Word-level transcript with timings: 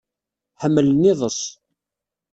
Ḥmmlen 0.61 1.09
iḍes. 1.11 1.41